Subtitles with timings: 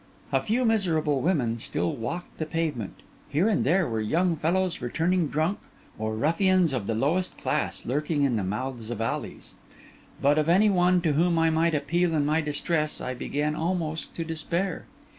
[0.31, 5.27] A few miserable women still walked the pavement; here and there were young fellows returning
[5.27, 5.59] drunk,
[5.99, 9.53] or ruffians of the lowest class lurking in the mouths of alleys;
[10.19, 14.15] but of any one to whom I might appeal in my distress, I began almost
[14.15, 14.85] to despair.